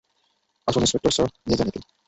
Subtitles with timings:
[0.67, 1.79] আসুন inspector sir, নিয়ে যান একে।